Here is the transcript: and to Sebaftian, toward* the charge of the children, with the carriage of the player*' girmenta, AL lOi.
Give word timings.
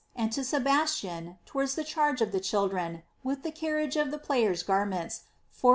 and 0.15 0.31
to 0.31 0.41
Sebaftian, 0.41 1.37
toward* 1.45 1.69
the 1.69 1.83
charge 1.83 2.21
of 2.23 2.31
the 2.31 2.39
children, 2.39 3.03
with 3.23 3.43
the 3.43 3.51
carriage 3.51 3.95
of 3.97 4.09
the 4.09 4.17
player*' 4.17 4.55
girmenta, 4.55 5.19
AL 5.63 5.69
lOi. 5.69 5.69